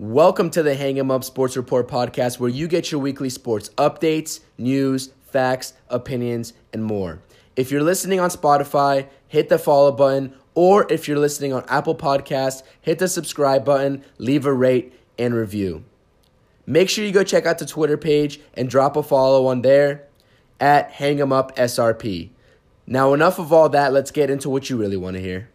[0.00, 3.70] Welcome to the Hang 'em Up Sports Report podcast, where you get your weekly sports
[3.70, 7.18] updates, news, facts, opinions, and more.
[7.56, 11.96] If you're listening on Spotify, hit the follow button, or if you're listening on Apple
[11.96, 15.82] Podcasts, hit the subscribe button, leave a rate, and review.
[16.64, 20.04] Make sure you go check out the Twitter page and drop a follow on there
[20.60, 22.30] at Hang 'em Up SRP.
[22.86, 25.48] Now, enough of all that, let's get into what you really want to hear.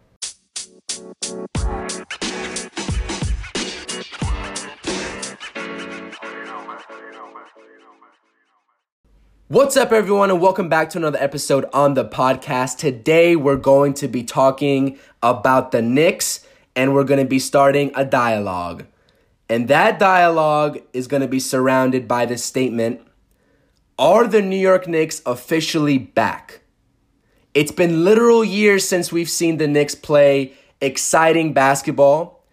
[9.54, 12.76] What's up, everyone, and welcome back to another episode on the podcast.
[12.76, 16.44] Today, we're going to be talking about the Knicks,
[16.74, 18.84] and we're going to be starting a dialogue.
[19.48, 23.00] And that dialogue is going to be surrounded by this statement
[23.96, 26.62] Are the New York Knicks officially back?
[27.54, 32.44] It's been literal years since we've seen the Knicks play exciting basketball,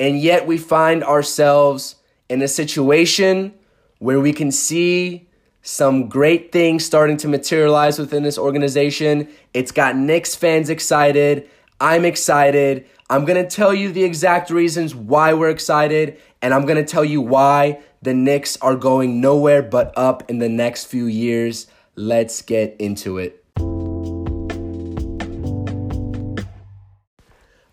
[0.00, 1.96] and yet we find ourselves
[2.30, 3.52] in a situation
[3.98, 5.27] where we can see
[5.62, 9.28] some great things starting to materialize within this organization.
[9.54, 11.48] It's got Knicks fans excited.
[11.80, 12.86] I'm excited.
[13.10, 16.84] I'm going to tell you the exact reasons why we're excited, and I'm going to
[16.84, 21.66] tell you why the Knicks are going nowhere but up in the next few years.
[21.96, 23.44] Let's get into it.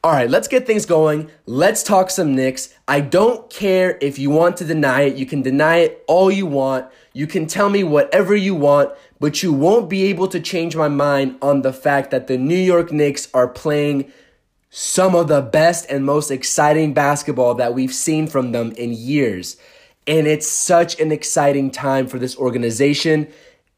[0.05, 1.31] All right, let's get things going.
[1.47, 2.71] Let's talk some Knicks.
[2.87, 5.15] I don't care if you want to deny it.
[5.15, 6.85] You can deny it all you want.
[7.13, 10.89] You can tell me whatever you want, but you won't be able to change my
[10.89, 14.11] mind on the fact that the New York Knicks are playing
[14.69, 19.57] some of the best and most exciting basketball that we've seen from them in years.
[20.05, 23.27] And it's such an exciting time for this organization.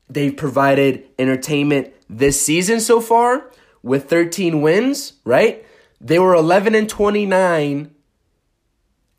[0.09, 3.49] They've provided entertainment this season so far
[3.81, 5.63] with 13 wins, right?
[5.99, 7.93] They were 11 and 29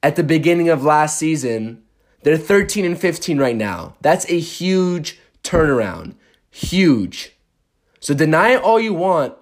[0.03, 1.83] at the beginning of last season.
[2.23, 3.97] They're 13 and 15 right now.
[4.01, 6.15] That's a huge turnaround.
[6.51, 7.37] Huge.
[8.01, 9.35] So deny it all you want.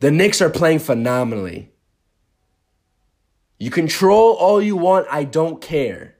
[0.00, 1.70] The Knicks are playing phenomenally.
[3.58, 5.06] You control all you want.
[5.10, 6.16] I don't care.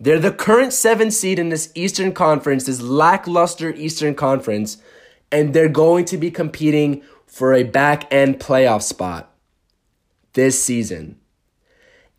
[0.00, 4.78] They're the current seven seed in this Eastern Conference, this lackluster Eastern Conference,
[5.32, 9.32] and they're going to be competing for a back end playoff spot
[10.32, 11.18] this season.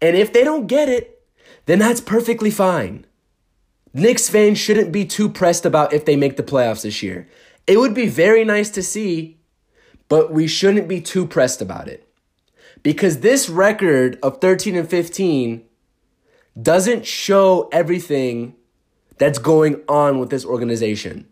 [0.02, 1.22] And if they don't get it,
[1.66, 3.06] then that's perfectly fine.
[3.94, 7.28] Knicks fans shouldn't be too pressed about if they make the playoffs this year.
[7.68, 9.40] It would be very nice to see,
[10.08, 12.08] but we shouldn't be too pressed about it.
[12.81, 15.66] Because this record of 13 and 15
[16.62, 18.56] doesn't show everything
[19.18, 21.28] that's going on with this organization.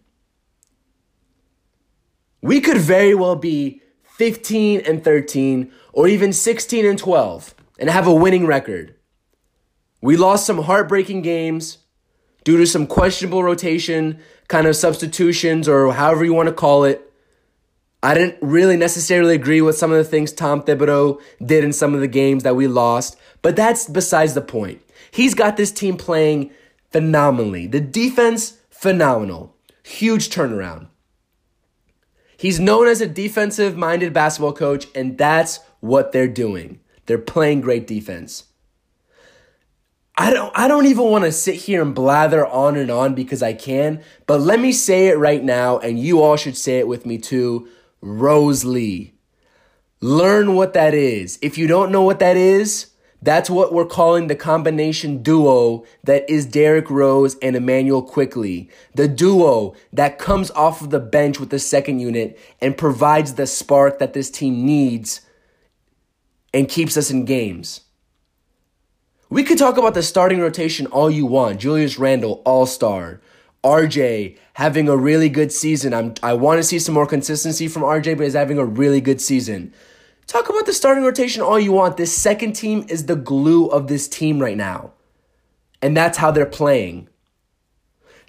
[2.48, 8.08] We could very well be 15 and 13 or even 16 and 12 and have
[8.08, 8.96] a winning record.
[10.02, 11.80] We lost some heartbreaking games
[12.46, 17.12] due to some questionable rotation, kind of substitutions, or however you want to call it.
[18.02, 21.94] I didn't really necessarily agree with some of the things Tom Thibodeau did in some
[21.94, 24.82] of the games that we lost, but that's besides the point.
[25.12, 26.52] He's got this team playing
[26.92, 27.68] phenomenally.
[27.68, 29.54] The defense, phenomenal.
[29.84, 30.88] Huge turnaround.
[32.38, 36.80] He's known as a defensive minded basketball coach, and that's what they're doing.
[37.08, 38.46] They're playing great defense.
[40.20, 43.44] I don't I don't even want to sit here and blather on and on because
[43.44, 46.88] I can, but let me say it right now and you all should say it
[46.88, 47.68] with me too.
[48.02, 49.14] Rose Lee.
[50.02, 51.38] Learn what that is.
[51.42, 52.88] If you don't know what that is,
[53.22, 58.70] that's what we're calling the combination duo that is Derrick Rose and Emmanuel Quickley.
[58.94, 63.48] The duo that comes off of the bench with the second unit and provides the
[63.48, 65.22] spark that this team needs
[66.54, 67.82] and keeps us in games.
[69.30, 71.60] We could talk about the starting rotation all you want.
[71.60, 73.20] Julius Randle, all star.
[73.64, 75.94] RJ having a really good season.
[75.94, 79.02] I'm, I want to see some more consistency from RJ, but he's having a really
[79.02, 79.74] good season.
[80.28, 81.96] Talk about the starting rotation all you want.
[81.96, 84.92] This second team is the glue of this team right now.
[85.82, 87.08] And that's how they're playing.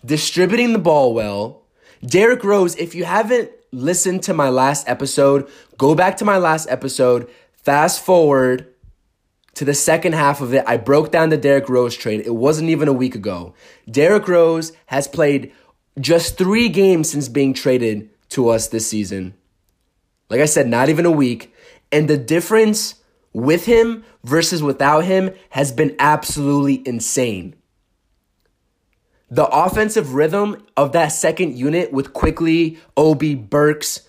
[0.04, 1.62] Distributing the ball well.
[2.06, 6.70] Derrick Rose, if you haven't listened to my last episode, go back to my last
[6.70, 8.72] episode, fast forward
[9.54, 10.62] to the second half of it.
[10.68, 12.20] I broke down the Derrick Rose trade.
[12.24, 13.54] It wasn't even a week ago.
[13.90, 15.52] Derrick Rose has played
[15.98, 19.34] just three games since being traded to us this season.
[20.30, 21.52] Like I said, not even a week.
[21.90, 22.96] And the difference
[23.32, 27.54] with him versus without him has been absolutely insane.
[29.30, 34.00] The offensive rhythm of that second unit with Quickley, Obi, Burks,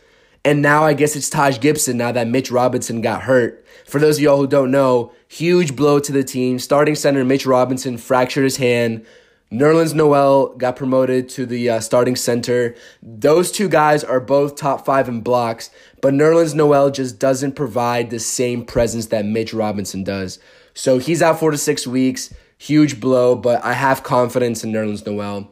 [0.46, 3.66] and now I guess it's Taj Gibson now that Mitch Robinson got hurt.
[3.86, 6.58] For those of y'all who don't know, Huge blow to the team.
[6.58, 9.06] Starting center Mitch Robinson fractured his hand.
[9.52, 12.76] Nerlens Noel got promoted to the uh, starting center.
[13.02, 18.12] Those two guys are both top five in blocks, but Nerlens Noel just doesn't provide
[18.12, 20.38] the same presence that Mitch Robinson does.
[20.76, 22.32] So he's out four to six weeks.
[22.60, 25.52] Huge blow, but I have confidence in Nerlens Noel.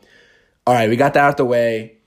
[0.67, 1.97] All right, we got that out the way.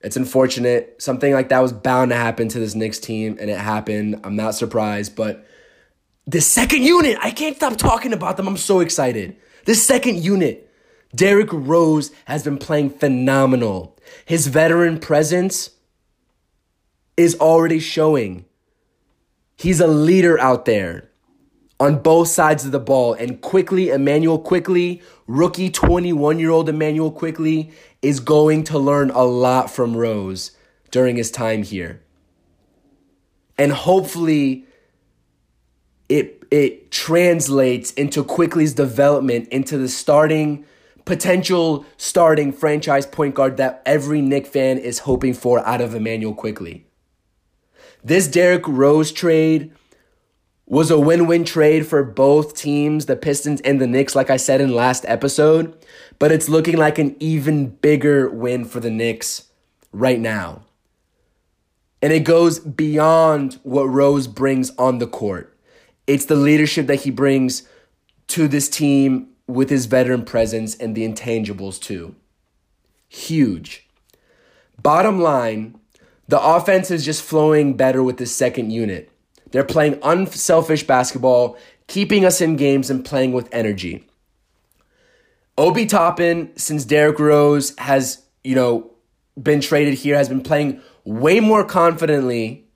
[0.00, 1.00] It's unfortunate.
[1.00, 4.20] Something like that was bound to happen to this Knicks team, and it happened.
[4.24, 5.46] I'm not surprised, but
[6.26, 8.48] the second unit, I can't stop talking about them.
[8.48, 9.36] I'm so excited.
[9.64, 10.65] The second unit
[11.16, 13.96] Derrick Rose has been playing phenomenal.
[14.24, 15.70] His veteran presence
[17.16, 18.44] is already showing.
[19.56, 21.10] He's a leader out there
[21.80, 23.14] on both sides of the ball.
[23.14, 27.72] And Quickley, Emmanuel Quickley, rookie 21 year old Emmanuel Quickley,
[28.02, 30.52] is going to learn a lot from Rose
[30.90, 32.02] during his time here.
[33.58, 34.66] And hopefully,
[36.10, 40.66] it, it translates into Quickley's development into the starting
[41.06, 46.34] potential starting franchise point guard that every Knick fan is hoping for out of Emmanuel
[46.34, 46.84] Quickley.
[48.04, 49.72] This Derrick Rose trade
[50.66, 54.60] was a win-win trade for both teams, the Pistons and the Knicks, like I said
[54.60, 55.76] in last episode,
[56.18, 59.48] but it's looking like an even bigger win for the Knicks
[59.92, 60.62] right now.
[62.02, 65.56] And it goes beyond what Rose brings on the court.
[66.08, 67.62] It's the leadership that he brings
[68.28, 72.14] to this team with his veteran presence and the intangibles too.
[73.08, 73.88] Huge.
[74.80, 75.78] Bottom line,
[76.28, 79.10] the offense is just flowing better with the second unit.
[79.52, 81.56] They're playing unselfish basketball,
[81.86, 84.06] keeping us in games and playing with energy.
[85.56, 88.90] Obi Toppin, since Derrick Rose has, you know,
[89.40, 92.66] been traded here, has been playing way more confidently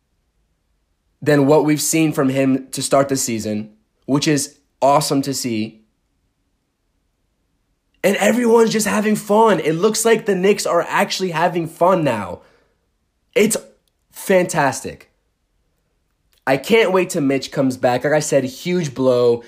[1.20, 3.76] than what we've seen from him to start the season,
[4.06, 5.80] which is awesome to see
[8.02, 9.61] and everyone's just having fun.
[9.61, 12.41] It looks like the Knicks are actually having fun now.
[13.35, 13.56] It's
[14.11, 15.11] fantastic.
[16.47, 18.05] I can't wait till Mitch comes back.
[18.05, 19.43] Like I said, huge blow.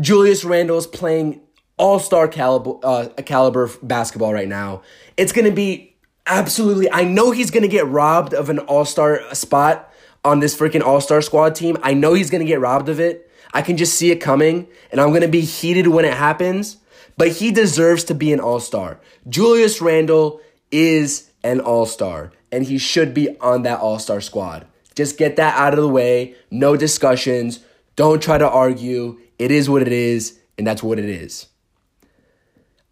[0.00, 1.40] Julius Randle's playing
[1.78, 4.82] all-star caliber uh, caliber basketball right now.
[5.16, 5.96] It's going to be
[6.26, 9.92] absolutely I know he's going to get robbed of an all-star spot
[10.24, 11.76] on this freaking all-star squad team.
[11.82, 13.30] I know he's going to get robbed of it.
[13.52, 16.78] I can just see it coming and I'm going to be heated when it happens
[17.16, 19.00] but he deserves to be an all star.
[19.28, 20.40] Julius Randle
[20.70, 24.66] is an all star, and he should be on that all star squad.
[24.94, 26.34] Just get that out of the way.
[26.50, 27.60] No discussions.
[27.96, 29.18] Don't try to argue.
[29.38, 31.46] It is what it is, and that's what it is.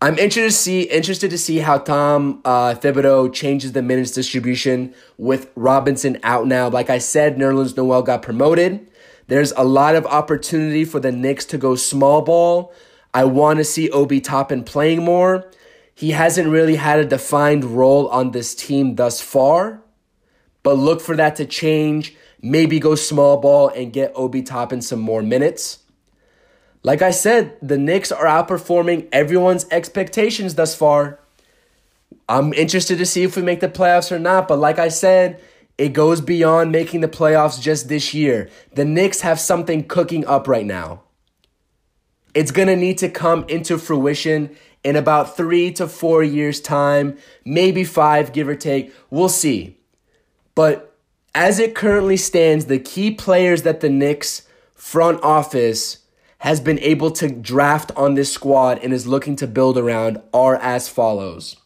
[0.03, 4.93] I'm interested to see interested to see how Tom uh, Thibodeau changes the minutes distribution
[5.17, 6.69] with Robinson out now.
[6.69, 8.87] Like I said, Nerlens Noel got promoted.
[9.29, 12.75] There's a lot of opportunity for the Knicks to go small ball
[13.15, 15.49] I want to see Obi Toppin playing more.
[15.95, 19.81] He hasn't really had a defined role on this team thus far,
[20.65, 22.17] but look for that to change.
[22.43, 25.79] Maybe go small ball and get Obi Toppin some more minutes.
[26.83, 31.21] Like I said, the Knicks are outperforming everyone's expectations thus far.
[32.29, 35.41] I'm interested to see if we make the playoffs or not, but like I said,
[35.79, 38.51] it goes beyond making the playoffs just this year.
[38.75, 41.04] The Knicks have something cooking up right now.
[42.35, 47.17] It's going to need to come into fruition in about three to four years' time,
[47.45, 48.93] maybe five, give or take.
[49.11, 49.79] We'll see.
[50.55, 50.97] But
[51.35, 55.99] as it currently stands, the key players that the Knicks front office
[56.39, 60.57] has been able to draft on this squad and is looking to build around are
[60.57, 61.57] as follows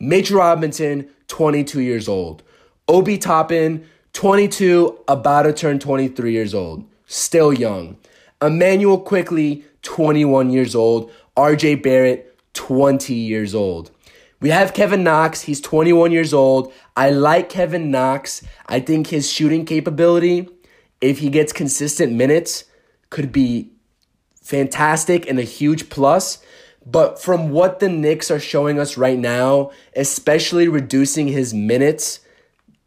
[0.00, 2.42] Mitch Robinson, 22 years old.
[2.88, 6.84] Obi Toppin, 22, about to turn 23 years old.
[7.06, 7.96] Still young.
[8.42, 11.10] Emmanuel Quickley, 21 years old.
[11.36, 13.90] RJ Barrett, 20 years old.
[14.40, 15.42] We have Kevin Knox.
[15.42, 16.72] He's 21 years old.
[16.96, 18.42] I like Kevin Knox.
[18.66, 20.48] I think his shooting capability,
[21.00, 22.64] if he gets consistent minutes,
[23.10, 23.70] could be
[24.42, 26.42] fantastic and a huge plus.
[26.84, 32.20] But from what the Knicks are showing us right now, especially reducing his minutes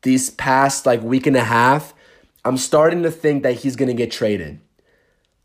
[0.04, 1.94] these past like week and a half,
[2.46, 4.60] I'm starting to think that he's going to get traded.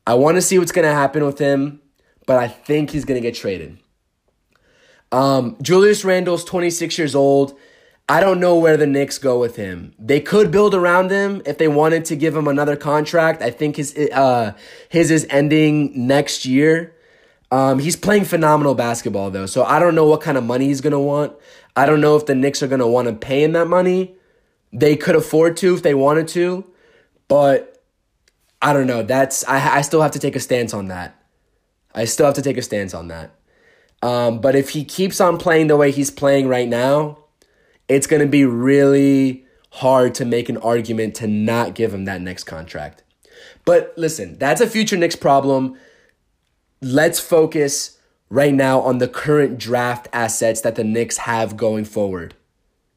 [0.06, 1.80] I want to see what's going to happen with him,
[2.26, 3.78] but I think he's going to get traded.
[5.12, 7.56] Um, Julius Randle's 26 years old.
[8.08, 9.94] I don't know where the Knicks go with him.
[9.98, 13.42] They could build around him if they wanted to give him another contract.
[13.42, 14.52] I think his uh,
[14.88, 16.96] his is ending next year.
[17.52, 20.80] Um, he's playing phenomenal basketball though, so I don't know what kind of money he's
[20.80, 21.34] gonna want.
[21.76, 24.16] I don't know if the Knicks are gonna want to pay him that money.
[24.72, 26.64] They could afford to if they wanted to,
[27.28, 27.71] but
[28.62, 29.02] I don't know.
[29.02, 31.20] That's I I still have to take a stance on that.
[31.94, 33.34] I still have to take a stance on that.
[34.02, 37.18] Um, but if he keeps on playing the way he's playing right now,
[37.88, 42.20] it's going to be really hard to make an argument to not give him that
[42.20, 43.02] next contract.
[43.64, 45.76] But listen, that's a future Knicks problem.
[46.80, 52.34] Let's focus right now on the current draft assets that the Knicks have going forward.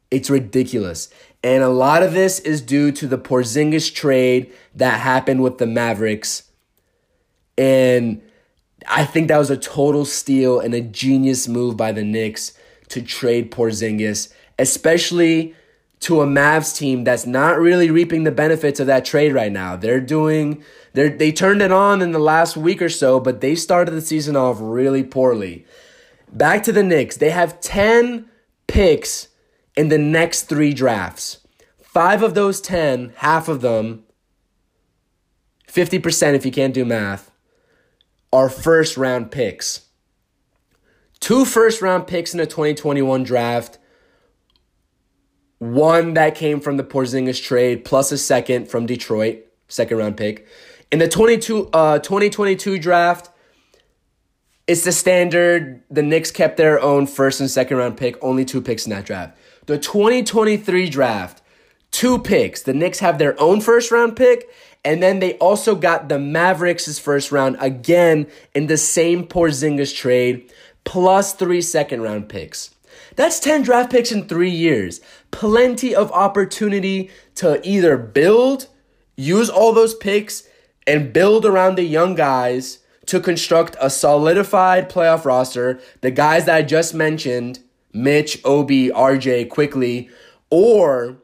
[0.09, 1.09] It's ridiculous.
[1.45, 5.67] And a lot of this is due to the Porzingis trade that happened with the
[5.67, 6.49] Mavericks.
[7.55, 8.23] And
[8.87, 12.57] I think that was a total steal and a genius move by the Knicks
[12.89, 15.53] to trade Porzingis, especially
[15.99, 19.75] to a Mavs team that's not really reaping the benefits of that trade right now.
[19.75, 23.53] They're doing they they turned it on in the last week or so, but they
[23.53, 25.67] started the season off really poorly.
[26.33, 27.17] Back to the Knicks.
[27.17, 28.25] They have 10
[28.65, 29.27] picks
[29.75, 31.39] in the next 3 drafts.
[31.81, 34.03] 5 of those 10, half of them
[35.75, 37.31] 50% if you can't do math
[38.31, 39.85] are first round picks.
[41.19, 43.77] Two first round picks in the 2021 draft.
[45.59, 50.47] One that came from the Porzingis trade, plus a second from Detroit, second round pick.
[50.91, 53.29] In the 22, uh, 2022 draft,
[54.67, 55.81] it's the standard.
[55.89, 59.05] The Knicks kept their own first and second round pick, only two picks in that
[59.05, 59.37] draft.
[59.65, 61.41] The 2023 draft,
[61.91, 62.61] two picks.
[62.61, 64.49] The Knicks have their own first round pick
[64.85, 70.53] and then they also got the Mavericks' first round again in the same Porzingis trade,
[70.83, 72.75] plus three second round picks.
[73.15, 75.01] That's 10 draft picks in three years.
[75.31, 78.67] Plenty of opportunity to either build,
[79.17, 80.47] use all those picks,
[80.85, 85.79] and build around the young guys to construct a solidified playoff roster.
[86.01, 87.59] The guys that I just mentioned,
[87.95, 90.09] Mitch, Obi, RJ, Quickley,
[90.49, 91.17] or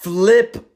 [0.00, 0.72] flip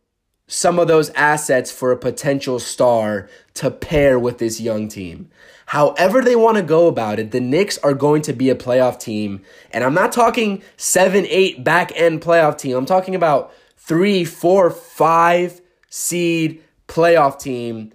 [0.49, 5.29] some of those assets for a potential star to pair with this young team.
[5.67, 9.01] However, they want to go about it, the Knicks are going to be a playoff
[9.01, 9.43] team.
[9.73, 12.77] And I'm not talking seven, eight back end playoff team.
[12.77, 15.61] I'm talking about three, four, five
[15.91, 17.93] seed playoff team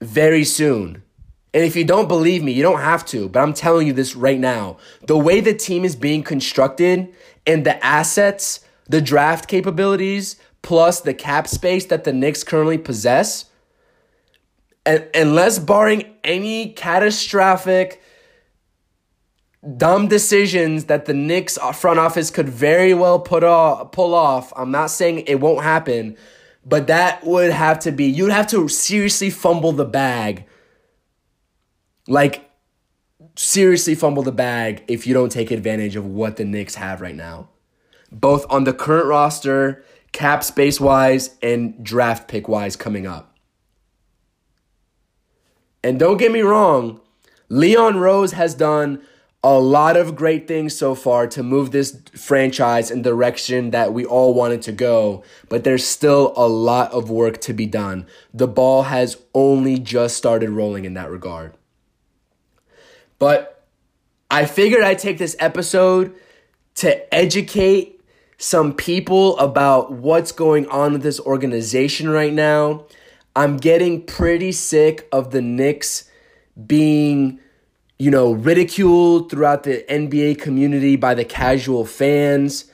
[0.00, 1.02] very soon.
[1.56, 4.14] And if you don't believe me, you don't have to, but I'm telling you this
[4.14, 4.76] right now.
[5.06, 7.14] The way the team is being constructed
[7.46, 8.60] and the assets,
[8.90, 13.46] the draft capabilities, plus the cap space that the Knicks currently possess,
[14.84, 18.02] and unless barring any catastrophic
[19.78, 24.70] dumb decisions that the Knicks front office could very well put off, pull off, I'm
[24.70, 26.18] not saying it won't happen,
[26.66, 30.44] but that would have to be you'd have to seriously fumble the bag.
[32.06, 32.50] Like
[33.36, 37.14] seriously fumble the bag if you don't take advantage of what the Knicks have right
[37.14, 37.48] now.
[38.12, 43.36] Both on the current roster cap space wise and draft pick wise coming up.
[45.82, 47.00] And don't get me wrong,
[47.48, 49.02] Leon Rose has done
[49.44, 54.04] a lot of great things so far to move this franchise in direction that we
[54.04, 58.06] all wanted to go, but there's still a lot of work to be done.
[58.34, 61.55] The ball has only just started rolling in that regard.
[63.18, 63.64] But
[64.30, 66.14] I figured I'd take this episode
[66.76, 67.96] to educate
[68.38, 72.84] some people about what's going on with this organization right now.
[73.34, 76.10] I'm getting pretty sick of the Knicks
[76.66, 77.40] being,
[77.98, 82.70] you know, ridiculed throughout the NBA community by the casual fans.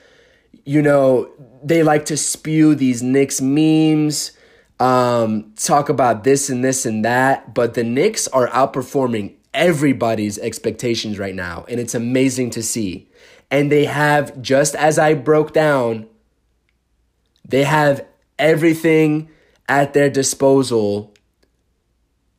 [0.65, 1.29] You know,
[1.63, 4.31] they like to spew these Knicks memes,
[4.79, 11.19] um, talk about this and this and that, but the Knicks are outperforming everybody's expectations
[11.19, 13.09] right now, and it's amazing to see
[13.53, 16.07] and they have, just as I broke down,
[17.47, 18.03] they have
[18.39, 19.29] everything
[19.69, 21.13] at their disposal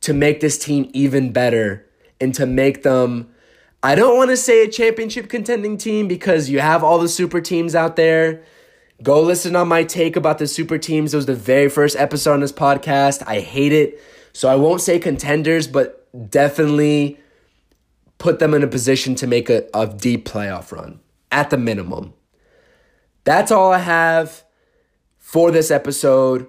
[0.00, 1.88] to make this team even better
[2.20, 3.32] and to make them.
[3.80, 7.40] I don't want to say a championship contending team because you have all the super
[7.40, 8.42] teams out there.
[9.00, 11.14] Go listen on my take about the super teams.
[11.14, 13.22] It was the very first episode on this podcast.
[13.24, 14.02] I hate it.
[14.32, 17.18] So I won't say contenders, but definitely
[18.18, 22.14] put them in a position to make a, a deep playoff run at the minimum.
[23.24, 24.44] That's all I have
[25.18, 26.46] for this episode.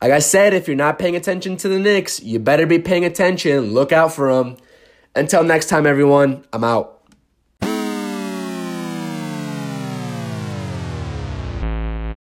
[0.00, 3.04] Like I said, if you're not paying attention to the Knicks, you better be paying
[3.04, 3.72] attention.
[3.72, 4.56] Look out for them.
[5.14, 6.91] Until next time, everyone, I'm out.